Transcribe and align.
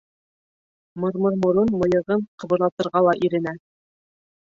Мырмырморон 1.03 1.69
мыйығын 1.81 2.23
ҡыбырлатырға 2.45 3.03
ла 3.09 3.15
иренә. 3.29 3.55